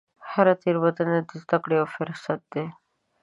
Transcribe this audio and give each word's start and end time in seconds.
هره 0.31 0.53
تېروتنه 0.61 1.15
د 1.27 1.31
زده 1.41 1.57
کړې 1.63 1.75
یو 1.79 1.87
فرصت 1.95 2.39
دی. 2.53 2.65